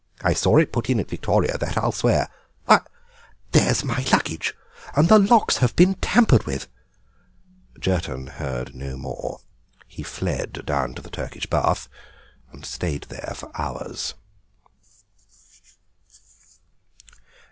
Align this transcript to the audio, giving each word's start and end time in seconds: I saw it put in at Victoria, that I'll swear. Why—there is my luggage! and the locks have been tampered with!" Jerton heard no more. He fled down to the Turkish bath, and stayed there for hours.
I 0.23 0.33
saw 0.33 0.57
it 0.57 0.71
put 0.73 0.89
in 0.89 0.99
at 0.99 1.11
Victoria, 1.11 1.59
that 1.59 1.77
I'll 1.77 1.91
swear. 1.91 2.27
Why—there 2.65 3.69
is 3.69 3.83
my 3.83 4.03
luggage! 4.11 4.55
and 4.95 5.07
the 5.07 5.19
locks 5.19 5.57
have 5.57 5.75
been 5.75 5.93
tampered 5.93 6.47
with!" 6.47 6.67
Jerton 7.79 8.25
heard 8.25 8.73
no 8.73 8.97
more. 8.97 9.41
He 9.87 10.01
fled 10.01 10.65
down 10.65 10.95
to 10.95 11.03
the 11.03 11.11
Turkish 11.11 11.45
bath, 11.45 11.87
and 12.51 12.65
stayed 12.65 13.03
there 13.09 13.33
for 13.35 13.51
hours. 13.53 14.15